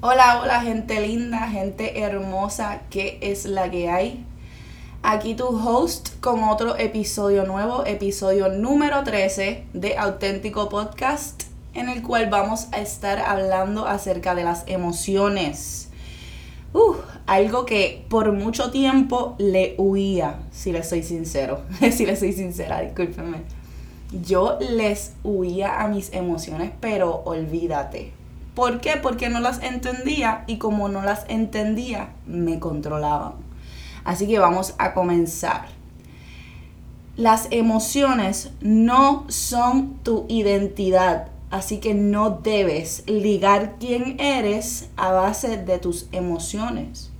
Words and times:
Hola, 0.00 0.40
hola 0.40 0.60
gente 0.60 1.00
linda, 1.00 1.48
gente 1.48 2.00
hermosa, 2.00 2.82
¿qué 2.88 3.18
es 3.20 3.46
la 3.46 3.68
que 3.68 3.90
hay? 3.90 4.24
Aquí 5.02 5.34
tu 5.34 5.46
host 5.48 6.20
con 6.20 6.44
otro 6.44 6.76
episodio 6.76 7.44
nuevo, 7.46 7.84
episodio 7.84 8.48
número 8.48 9.02
13 9.02 9.64
de 9.72 9.98
Auténtico 9.98 10.68
Podcast, 10.68 11.42
en 11.74 11.88
el 11.88 12.04
cual 12.04 12.30
vamos 12.30 12.68
a 12.70 12.78
estar 12.78 13.18
hablando 13.18 13.88
acerca 13.88 14.36
de 14.36 14.44
las 14.44 14.62
emociones. 14.68 15.88
Uh, 16.72 16.94
algo 17.26 17.66
que 17.66 18.06
por 18.08 18.30
mucho 18.30 18.70
tiempo 18.70 19.34
le 19.38 19.74
huía, 19.78 20.38
si 20.52 20.70
le 20.70 20.84
soy 20.84 21.02
sincero, 21.02 21.62
si 21.90 22.06
le 22.06 22.14
soy 22.14 22.32
sincera, 22.32 22.82
discúlpenme. 22.82 23.38
Yo 24.24 24.58
les 24.60 25.14
huía 25.24 25.80
a 25.80 25.88
mis 25.88 26.12
emociones, 26.12 26.70
pero 26.80 27.16
olvídate, 27.24 28.12
¿Por 28.54 28.80
qué? 28.80 28.96
Porque 29.00 29.28
no 29.28 29.40
las 29.40 29.62
entendía 29.62 30.44
y 30.46 30.58
como 30.58 30.88
no 30.88 31.02
las 31.02 31.24
entendía, 31.28 32.10
me 32.26 32.58
controlaban. 32.58 33.34
Así 34.04 34.26
que 34.26 34.38
vamos 34.38 34.74
a 34.78 34.94
comenzar. 34.94 35.66
Las 37.16 37.48
emociones 37.50 38.50
no 38.60 39.24
son 39.28 39.98
tu 40.04 40.24
identidad, 40.28 41.28
así 41.50 41.78
que 41.78 41.94
no 41.94 42.30
debes 42.30 43.02
ligar 43.06 43.76
quién 43.80 44.20
eres 44.20 44.88
a 44.96 45.10
base 45.10 45.56
de 45.56 45.78
tus 45.78 46.06
emociones, 46.12 47.10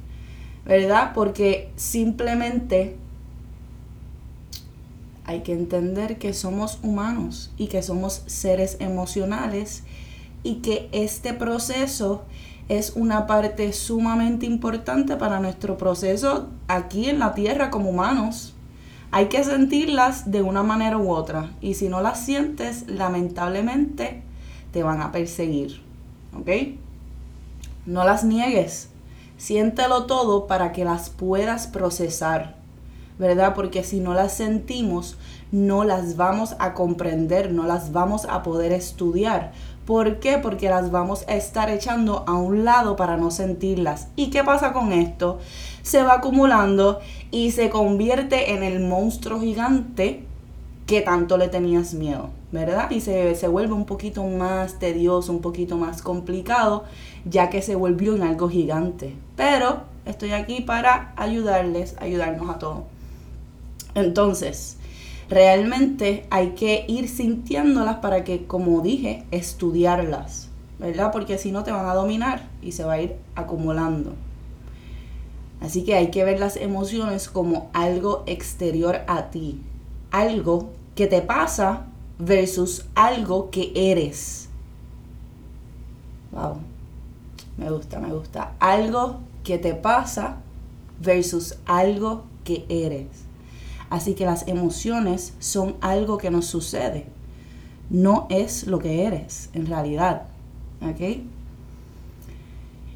¿verdad? 0.64 1.12
Porque 1.14 1.72
simplemente 1.76 2.96
hay 5.24 5.40
que 5.40 5.52
entender 5.52 6.18
que 6.18 6.32
somos 6.32 6.78
humanos 6.82 7.50
y 7.58 7.66
que 7.66 7.82
somos 7.82 8.22
seres 8.26 8.76
emocionales 8.80 9.82
y 10.42 10.56
que 10.56 10.88
este 10.92 11.34
proceso 11.34 12.24
es 12.68 12.92
una 12.96 13.26
parte 13.26 13.72
sumamente 13.72 14.46
importante 14.46 15.16
para 15.16 15.40
nuestro 15.40 15.78
proceso 15.78 16.48
aquí 16.68 17.08
en 17.08 17.18
la 17.18 17.34
tierra 17.34 17.70
como 17.70 17.90
humanos. 17.90 18.54
Hay 19.10 19.26
que 19.26 19.42
sentirlas 19.42 20.30
de 20.30 20.42
una 20.42 20.62
manera 20.62 20.98
u 20.98 21.10
otra 21.10 21.50
y 21.62 21.74
si 21.74 21.88
no 21.88 22.02
las 22.02 22.24
sientes, 22.24 22.84
lamentablemente 22.88 24.22
te 24.72 24.82
van 24.82 25.00
a 25.00 25.12
perseguir. 25.12 25.80
¿Ok? 26.38 26.76
No 27.86 28.04
las 28.04 28.22
niegues. 28.22 28.90
Siéntelo 29.38 30.04
todo 30.04 30.46
para 30.46 30.72
que 30.72 30.84
las 30.84 31.08
puedas 31.08 31.68
procesar. 31.68 32.57
¿Verdad? 33.18 33.54
Porque 33.54 33.82
si 33.82 34.00
no 34.00 34.14
las 34.14 34.34
sentimos, 34.34 35.16
no 35.50 35.84
las 35.84 36.16
vamos 36.16 36.54
a 36.58 36.74
comprender, 36.74 37.52
no 37.52 37.64
las 37.64 37.92
vamos 37.92 38.26
a 38.26 38.42
poder 38.42 38.72
estudiar. 38.72 39.52
¿Por 39.86 40.20
qué? 40.20 40.36
Porque 40.36 40.68
las 40.68 40.90
vamos 40.90 41.24
a 41.28 41.34
estar 41.34 41.70
echando 41.70 42.24
a 42.26 42.34
un 42.34 42.64
lado 42.64 42.94
para 42.94 43.16
no 43.16 43.30
sentirlas. 43.30 44.08
¿Y 44.16 44.28
qué 44.28 44.44
pasa 44.44 44.74
con 44.74 44.92
esto? 44.92 45.38
Se 45.82 46.02
va 46.02 46.16
acumulando 46.16 47.00
y 47.30 47.52
se 47.52 47.70
convierte 47.70 48.52
en 48.52 48.62
el 48.62 48.80
monstruo 48.80 49.40
gigante 49.40 50.24
que 50.86 51.00
tanto 51.00 51.38
le 51.38 51.48
tenías 51.48 51.94
miedo, 51.94 52.30
¿verdad? 52.52 52.90
Y 52.90 53.00
se, 53.00 53.34
se 53.34 53.48
vuelve 53.48 53.72
un 53.72 53.86
poquito 53.86 54.24
más 54.24 54.78
tedioso, 54.78 55.32
un 55.32 55.40
poquito 55.40 55.76
más 55.78 56.02
complicado, 56.02 56.84
ya 57.24 57.48
que 57.48 57.62
se 57.62 57.74
volvió 57.74 58.14
en 58.14 58.22
algo 58.22 58.50
gigante. 58.50 59.14
Pero 59.36 59.82
estoy 60.04 60.32
aquí 60.32 60.60
para 60.60 61.12
ayudarles, 61.16 61.96
ayudarnos 61.98 62.50
a 62.50 62.58
todos. 62.58 62.97
Entonces, 63.94 64.76
realmente 65.28 66.26
hay 66.30 66.50
que 66.50 66.84
ir 66.88 67.08
sintiéndolas 67.08 67.96
para 67.96 68.24
que, 68.24 68.46
como 68.46 68.80
dije, 68.80 69.24
estudiarlas, 69.30 70.48
¿verdad? 70.78 71.12
Porque 71.12 71.38
si 71.38 71.52
no 71.52 71.64
te 71.64 71.72
van 71.72 71.86
a 71.86 71.94
dominar 71.94 72.48
y 72.62 72.72
se 72.72 72.84
va 72.84 72.94
a 72.94 73.02
ir 73.02 73.16
acumulando. 73.34 74.14
Así 75.60 75.84
que 75.84 75.94
hay 75.94 76.10
que 76.10 76.24
ver 76.24 76.38
las 76.38 76.56
emociones 76.56 77.28
como 77.28 77.68
algo 77.72 78.22
exterior 78.26 79.00
a 79.08 79.30
ti, 79.30 79.60
algo 80.10 80.70
que 80.94 81.06
te 81.06 81.20
pasa 81.20 81.86
versus 82.18 82.86
algo 82.94 83.50
que 83.50 83.72
eres. 83.74 84.48
Wow, 86.30 86.58
me 87.56 87.70
gusta, 87.70 87.98
me 87.98 88.12
gusta. 88.12 88.52
Algo 88.60 89.18
que 89.42 89.58
te 89.58 89.74
pasa 89.74 90.36
versus 91.00 91.56
algo 91.66 92.24
que 92.44 92.64
eres. 92.68 93.27
Así 93.90 94.14
que 94.14 94.26
las 94.26 94.46
emociones 94.48 95.34
son 95.38 95.76
algo 95.80 96.18
que 96.18 96.30
nos 96.30 96.46
sucede. 96.46 97.06
No 97.90 98.26
es 98.30 98.66
lo 98.66 98.78
que 98.78 99.04
eres 99.04 99.50
en 99.54 99.66
realidad. 99.66 100.24
¿Ok? 100.82 101.22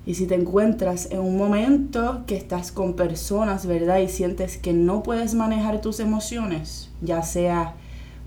Y 0.05 0.15
si 0.15 0.27
te 0.27 0.35
encuentras 0.35 1.11
en 1.11 1.21
un 1.21 1.37
momento 1.37 2.25
que 2.27 2.37
estás 2.37 2.73
con 2.73 2.95
personas, 2.95 3.67
¿verdad? 3.67 3.99
Y 3.99 4.09
sientes 4.09 4.59
que 4.59 4.73
no 4.73 5.03
puedes 5.03 5.35
manejar 5.35 5.81
tus 5.81 6.01
emociones, 6.01 6.91
ya 7.01 7.23
sea 7.23 7.75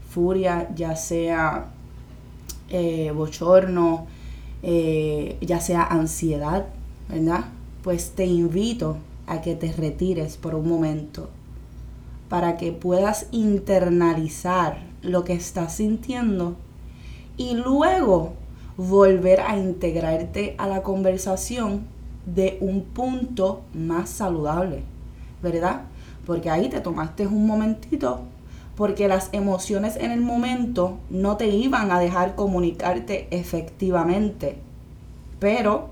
furia, 0.10 0.70
ya 0.74 0.96
sea 0.96 1.66
eh, 2.70 3.12
bochorno, 3.14 4.08
eh, 4.64 5.38
ya 5.42 5.60
sea 5.60 5.84
ansiedad, 5.84 6.66
¿verdad? 7.10 7.46
Pues 7.84 8.12
te 8.12 8.26
invito 8.26 8.98
a 9.28 9.42
que 9.42 9.56
te 9.56 9.74
retires 9.74 10.38
por 10.38 10.56
un 10.56 10.70
momento 10.70 11.30
para 12.30 12.58
que 12.58 12.72
puedas 12.72 13.28
internalizar 13.32 14.80
lo 15.02 15.24
que 15.24 15.34
estás 15.34 15.76
sintiendo 15.76 16.56
y 17.38 17.54
luego 17.54 18.34
volver 18.78 19.42
a 19.42 19.58
integrarte 19.58 20.56
a 20.58 20.68
la 20.68 20.82
conversación 20.82 21.86
de 22.26 22.58
un 22.60 22.82
punto 22.82 23.62
más 23.74 24.10
saludable, 24.10 24.84
¿verdad? 25.42 25.84
Porque 26.26 26.50
ahí 26.50 26.70
te 26.70 26.82
tomaste 26.82 27.28
un 27.28 27.46
momentito 27.46 28.22
porque 28.76 29.08
las 29.08 29.30
emociones 29.32 29.96
en 29.96 30.12
el 30.12 30.22
momento 30.22 30.98
no 31.10 31.38
te 31.38 31.48
iban 31.48 31.92
a 31.92 32.00
dejar 32.00 32.36
comunicarte 32.36 33.28
efectivamente. 33.32 34.58
Pero 35.40 35.90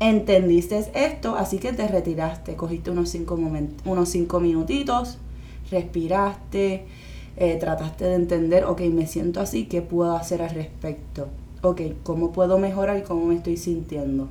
entendiste 0.00 0.84
esto, 0.94 1.34
así 1.36 1.58
que 1.58 1.72
te 1.72 1.88
retiraste, 1.88 2.54
cogiste 2.54 2.90
unos 2.90 3.08
cinco, 3.08 3.38
unos 3.84 4.08
cinco 4.08 4.40
minutitos, 4.40 5.18
respiraste, 5.70 6.86
eh, 7.36 7.56
trataste 7.60 8.04
de 8.04 8.14
entender, 8.14 8.64
ok, 8.64 8.80
me 8.82 9.06
siento 9.06 9.40
así, 9.40 9.66
¿qué 9.66 9.82
puedo 9.82 10.16
hacer 10.16 10.42
al 10.42 10.50
respecto? 10.50 11.28
Ok, 11.62 11.80
¿cómo 12.02 12.32
puedo 12.32 12.58
mejorar 12.58 12.98
y 12.98 13.02
cómo 13.02 13.26
me 13.26 13.36
estoy 13.36 13.56
sintiendo? 13.56 14.28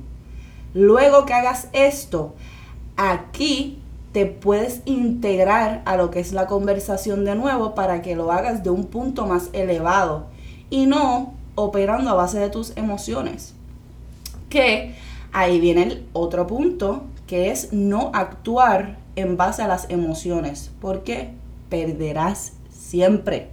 Luego 0.74 1.24
que 1.24 1.34
hagas 1.34 1.68
esto, 1.72 2.34
aquí 2.96 3.78
te 4.12 4.26
puedes 4.26 4.82
integrar 4.84 5.82
a 5.84 5.96
lo 5.96 6.10
que 6.10 6.20
es 6.20 6.32
la 6.32 6.46
conversación 6.46 7.24
de 7.24 7.34
nuevo 7.34 7.74
para 7.74 8.02
que 8.02 8.16
lo 8.16 8.32
hagas 8.32 8.64
de 8.64 8.70
un 8.70 8.86
punto 8.86 9.26
más 9.26 9.50
elevado 9.52 10.26
y 10.70 10.86
no 10.86 11.34
operando 11.54 12.10
a 12.10 12.14
base 12.14 12.38
de 12.38 12.50
tus 12.50 12.76
emociones. 12.76 13.54
Que 14.48 14.94
ahí 15.32 15.60
viene 15.60 15.82
el 15.82 16.06
otro 16.12 16.46
punto, 16.46 17.04
que 17.26 17.50
es 17.50 17.72
no 17.72 18.10
actuar 18.14 18.98
en 19.18 19.36
base 19.36 19.62
a 19.62 19.68
las 19.68 19.90
emociones, 19.90 20.70
porque 20.80 21.32
perderás 21.68 22.52
siempre. 22.70 23.50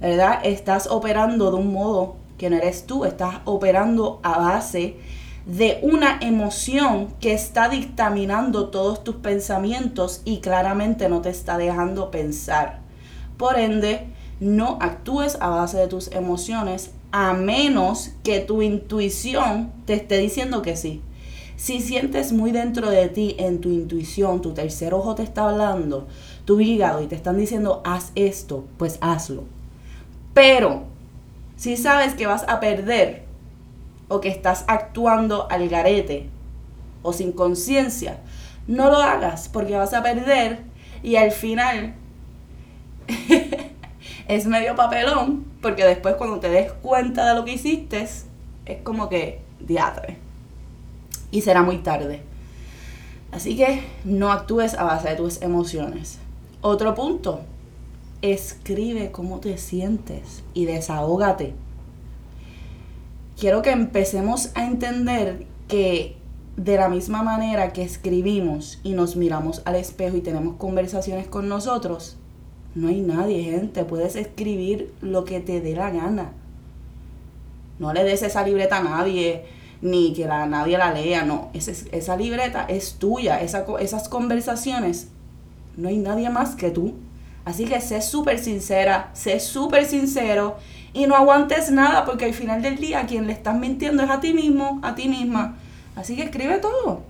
¿Verdad? 0.00 0.40
Estás 0.44 0.86
operando 0.86 1.50
de 1.50 1.56
un 1.56 1.72
modo 1.72 2.16
que 2.38 2.48
no 2.50 2.56
eres 2.56 2.86
tú, 2.86 3.04
estás 3.04 3.40
operando 3.44 4.20
a 4.22 4.38
base 4.38 4.96
de 5.44 5.80
una 5.82 6.18
emoción 6.20 7.08
que 7.20 7.32
está 7.32 7.68
dictaminando 7.68 8.68
todos 8.68 9.02
tus 9.02 9.16
pensamientos 9.16 10.22
y 10.24 10.38
claramente 10.38 11.08
no 11.08 11.20
te 11.20 11.30
está 11.30 11.58
dejando 11.58 12.10
pensar. 12.12 12.78
Por 13.36 13.58
ende, 13.58 14.06
no 14.38 14.78
actúes 14.80 15.36
a 15.40 15.48
base 15.48 15.78
de 15.78 15.88
tus 15.88 16.12
emociones 16.12 16.92
a 17.10 17.32
menos 17.32 18.10
que 18.22 18.40
tu 18.40 18.62
intuición 18.62 19.72
te 19.86 19.94
esté 19.94 20.18
diciendo 20.18 20.62
que 20.62 20.76
sí. 20.76 21.02
Si 21.58 21.80
sientes 21.80 22.32
muy 22.32 22.52
dentro 22.52 22.88
de 22.88 23.08
ti, 23.08 23.34
en 23.36 23.60
tu 23.60 23.70
intuición, 23.70 24.40
tu 24.40 24.54
tercer 24.54 24.94
ojo 24.94 25.16
te 25.16 25.24
está 25.24 25.48
hablando, 25.48 26.06
tu 26.44 26.60
hígado 26.60 27.02
y 27.02 27.08
te 27.08 27.16
están 27.16 27.36
diciendo, 27.36 27.82
haz 27.84 28.12
esto, 28.14 28.64
pues 28.76 28.96
hazlo. 29.00 29.42
Pero, 30.34 30.84
si 31.56 31.76
sabes 31.76 32.14
que 32.14 32.28
vas 32.28 32.44
a 32.46 32.60
perder 32.60 33.24
o 34.06 34.20
que 34.20 34.28
estás 34.28 34.66
actuando 34.68 35.50
al 35.50 35.68
garete 35.68 36.30
o 37.02 37.12
sin 37.12 37.32
conciencia, 37.32 38.20
no 38.68 38.88
lo 38.88 38.98
hagas 38.98 39.48
porque 39.48 39.74
vas 39.74 39.94
a 39.94 40.02
perder 40.04 40.60
y 41.02 41.16
al 41.16 41.32
final 41.32 41.96
es 44.28 44.46
medio 44.46 44.76
papelón 44.76 45.44
porque 45.60 45.84
después 45.84 46.14
cuando 46.14 46.38
te 46.38 46.50
des 46.50 46.72
cuenta 46.72 47.28
de 47.28 47.34
lo 47.34 47.44
que 47.44 47.54
hiciste 47.54 48.00
es 48.02 48.26
como 48.84 49.08
que 49.08 49.40
diatre 49.58 50.27
y 51.30 51.42
será 51.42 51.62
muy 51.62 51.78
tarde. 51.78 52.22
Así 53.32 53.56
que 53.56 53.82
no 54.04 54.32
actúes 54.32 54.74
a 54.74 54.84
base 54.84 55.10
de 55.10 55.16
tus 55.16 55.42
emociones. 55.42 56.18
Otro 56.60 56.94
punto, 56.94 57.40
escribe 58.22 59.10
cómo 59.12 59.38
te 59.40 59.58
sientes 59.58 60.42
y 60.54 60.64
desahógate. 60.64 61.54
quiero 63.38 63.62
que 63.62 63.70
empecemos 63.70 64.50
a 64.56 64.66
entender 64.66 65.46
que 65.68 66.16
de 66.56 66.76
la 66.76 66.88
misma 66.88 67.22
manera 67.22 67.72
que 67.72 67.82
escribimos 67.82 68.80
y 68.82 68.94
nos 68.94 69.14
miramos 69.14 69.62
al 69.64 69.76
espejo 69.76 70.16
y 70.16 70.22
tenemos 70.22 70.56
conversaciones 70.56 71.28
con 71.28 71.48
nosotros, 71.48 72.16
no 72.74 72.88
hay 72.88 73.00
nadie, 73.00 73.44
gente. 73.44 73.84
Puedes 73.84 74.16
escribir 74.16 74.92
lo 75.00 75.24
que 75.24 75.40
te 75.40 75.60
dé 75.60 75.74
la 75.74 75.90
gana. 75.90 76.32
No 77.78 77.92
le 77.92 78.02
des 78.02 78.22
esa 78.22 78.44
libreta 78.44 78.78
a 78.78 78.82
nadie, 78.82 79.44
ni 79.80 80.12
que 80.12 80.26
la, 80.26 80.46
nadie 80.46 80.78
la 80.78 80.92
lea, 80.92 81.24
no. 81.24 81.50
esa 81.52 82.16
libreta 82.16 82.64
es 82.68 82.94
tuya. 82.94 83.40
esas 83.40 84.08
conversaciones, 84.08 85.08
no 85.76 85.88
hay 85.88 85.98
nadie 85.98 86.30
más 86.30 86.54
que 86.54 86.70
tú. 86.70 86.94
Así 87.44 87.64
que 87.64 87.80
sé 87.80 88.02
súper 88.02 88.38
sincera, 88.38 89.10
sé 89.14 89.40
súper 89.40 89.86
sincero 89.86 90.56
y 90.92 91.06
no 91.06 91.14
aguantes 91.14 91.70
nada 91.70 92.04
porque 92.04 92.26
al 92.26 92.34
final 92.34 92.60
del 92.60 92.76
día 92.76 93.06
quien 93.06 93.26
le 93.26 93.32
estás 93.32 93.56
mintiendo 93.58 94.02
es 94.02 94.10
a 94.10 94.20
ti 94.20 94.34
mismo, 94.34 94.80
a 94.82 94.94
ti 94.94 95.08
misma. 95.08 95.56
Así 95.96 96.14
que 96.14 96.24
escribe 96.24 96.58
todo. 96.58 97.02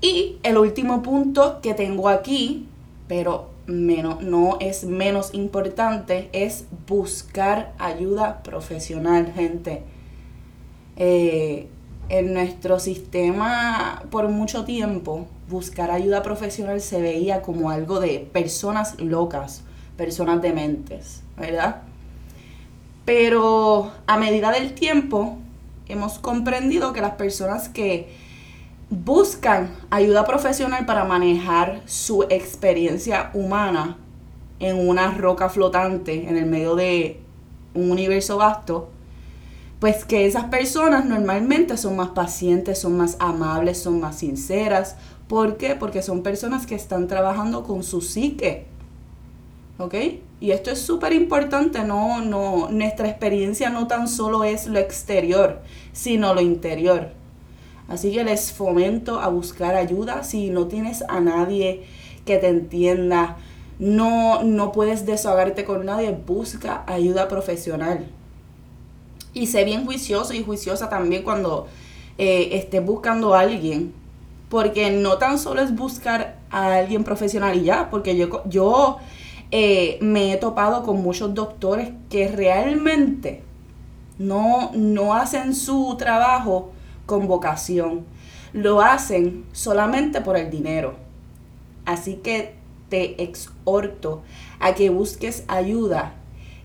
Y 0.00 0.36
el 0.44 0.58
último 0.58 1.02
punto 1.02 1.60
que 1.60 1.74
tengo 1.74 2.08
aquí, 2.08 2.68
pero 3.08 3.50
menos, 3.66 4.22
no 4.22 4.58
es 4.60 4.84
menos 4.84 5.34
importante, 5.34 6.28
es 6.32 6.66
buscar 6.86 7.72
ayuda 7.78 8.42
profesional, 8.42 9.32
gente. 9.34 9.82
Eh, 11.00 11.68
en 12.08 12.34
nuestro 12.34 12.80
sistema 12.80 14.02
por 14.10 14.28
mucho 14.28 14.64
tiempo 14.64 15.28
buscar 15.48 15.92
ayuda 15.92 16.22
profesional 16.24 16.80
se 16.80 17.00
veía 17.00 17.40
como 17.40 17.70
algo 17.70 18.00
de 18.00 18.28
personas 18.32 18.98
locas, 19.00 19.62
personas 19.96 20.42
dementes, 20.42 21.22
¿verdad? 21.36 21.82
Pero 23.04 23.92
a 24.06 24.16
medida 24.18 24.50
del 24.50 24.74
tiempo 24.74 25.38
hemos 25.86 26.18
comprendido 26.18 26.92
que 26.92 27.00
las 27.00 27.12
personas 27.12 27.68
que 27.68 28.08
buscan 28.90 29.70
ayuda 29.90 30.24
profesional 30.24 30.84
para 30.84 31.04
manejar 31.04 31.82
su 31.86 32.24
experiencia 32.24 33.30
humana 33.34 33.96
en 34.60 34.88
una 34.88 35.12
roca 35.12 35.48
flotante 35.48 36.28
en 36.28 36.36
el 36.36 36.46
medio 36.46 36.74
de 36.74 37.20
un 37.74 37.90
universo 37.90 38.38
vasto, 38.38 38.90
pues 39.80 40.04
que 40.04 40.26
esas 40.26 40.44
personas 40.44 41.04
normalmente 41.04 41.76
son 41.76 41.96
más 41.96 42.08
pacientes, 42.08 42.80
son 42.80 42.96
más 42.96 43.16
amables, 43.20 43.78
son 43.78 44.00
más 44.00 44.18
sinceras. 44.18 44.96
¿Por 45.28 45.56
qué? 45.56 45.76
Porque 45.76 46.02
son 46.02 46.22
personas 46.22 46.66
que 46.66 46.74
están 46.74 47.06
trabajando 47.06 47.62
con 47.62 47.84
su 47.84 48.00
psique. 48.00 48.66
¿Ok? 49.78 49.94
Y 50.40 50.50
esto 50.50 50.70
es 50.70 50.80
súper 50.80 51.12
importante, 51.12 51.84
no, 51.84 52.20
no, 52.20 52.68
nuestra 52.70 53.08
experiencia 53.08 53.70
no 53.70 53.86
tan 53.86 54.08
solo 54.08 54.42
es 54.42 54.66
lo 54.66 54.78
exterior, 54.78 55.60
sino 55.92 56.34
lo 56.34 56.40
interior. 56.40 57.10
Así 57.88 58.12
que 58.12 58.24
les 58.24 58.52
fomento 58.52 59.20
a 59.20 59.28
buscar 59.28 59.76
ayuda 59.76 60.24
si 60.24 60.50
no 60.50 60.66
tienes 60.66 61.04
a 61.08 61.20
nadie 61.20 61.84
que 62.24 62.38
te 62.38 62.48
entienda, 62.48 63.36
no, 63.78 64.42
no 64.42 64.72
puedes 64.72 65.06
desahogarte 65.06 65.64
con 65.64 65.86
nadie, 65.86 66.10
busca 66.26 66.84
ayuda 66.86 67.28
profesional. 67.28 68.06
Y 69.38 69.46
sé 69.46 69.62
bien 69.62 69.84
juicioso 69.84 70.34
y 70.34 70.42
juiciosa 70.42 70.88
también 70.88 71.22
cuando 71.22 71.68
eh, 72.18 72.48
estés 72.54 72.84
buscando 72.84 73.34
a 73.34 73.40
alguien, 73.40 73.92
porque 74.48 74.90
no 74.90 75.18
tan 75.18 75.38
solo 75.38 75.62
es 75.62 75.72
buscar 75.76 76.38
a 76.50 76.74
alguien 76.74 77.04
profesional 77.04 77.56
y 77.56 77.62
ya, 77.62 77.88
porque 77.88 78.16
yo, 78.16 78.42
yo 78.46 78.96
eh, 79.52 79.98
me 80.00 80.32
he 80.32 80.36
topado 80.38 80.82
con 80.82 81.00
muchos 81.00 81.34
doctores 81.34 81.90
que 82.10 82.26
realmente 82.26 83.44
no, 84.18 84.72
no 84.74 85.14
hacen 85.14 85.54
su 85.54 85.94
trabajo 85.96 86.72
con 87.06 87.28
vocación, 87.28 88.04
lo 88.52 88.80
hacen 88.80 89.44
solamente 89.52 90.20
por 90.20 90.36
el 90.36 90.50
dinero. 90.50 90.96
Así 91.84 92.14
que 92.14 92.54
te 92.88 93.22
exhorto 93.22 94.22
a 94.58 94.74
que 94.74 94.90
busques 94.90 95.44
ayuda 95.46 96.14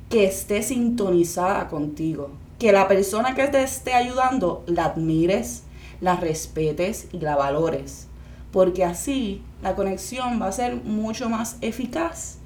que 0.10 0.26
esté 0.26 0.64
sintonizada 0.64 1.68
contigo, 1.68 2.32
que 2.60 2.72
la 2.72 2.88
persona 2.88 3.36
que 3.36 3.48
te 3.48 3.64
esté 3.64 3.94
ayudando 3.94 4.64
la 4.68 4.86
admires, 4.86 5.64
la 6.02 6.16
respetes 6.16 7.08
y 7.12 7.20
la 7.20 7.36
valores, 7.36 8.08
porque 8.52 8.84
así 8.84 9.42
la 9.62 9.76
conexión 9.76 10.42
va 10.42 10.48
a 10.48 10.52
ser 10.52 10.76
mucho 10.76 11.30
más 11.30 11.58
eficaz 11.62 12.38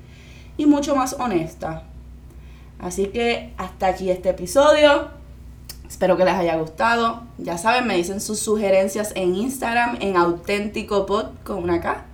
y 0.57 0.65
mucho 0.65 0.95
más 0.95 1.13
honesta. 1.19 1.83
Así 2.79 3.07
que 3.07 3.53
hasta 3.57 3.87
aquí 3.87 4.09
este 4.09 4.29
episodio. 4.29 5.09
Espero 5.87 6.17
que 6.17 6.25
les 6.25 6.35
haya 6.35 6.57
gustado. 6.57 7.23
Ya 7.37 7.57
saben, 7.57 7.87
me 7.87 7.95
dicen 7.95 8.19
sus 8.19 8.39
sugerencias 8.39 9.13
en 9.15 9.35
Instagram, 9.35 9.97
en 10.01 10.17
auténtico 10.17 11.05
pod 11.05 11.27
con 11.43 11.63
una 11.63 11.79
K. 11.79 12.05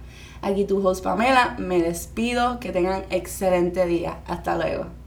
Aquí 0.41 0.65
tu 0.65 0.85
host 0.85 1.03
Pamela. 1.03 1.55
Me 1.57 1.81
despido. 1.81 2.59
Que 2.59 2.71
tengan 2.71 3.03
excelente 3.09 3.85
día. 3.85 4.19
Hasta 4.27 4.55
luego. 4.55 5.02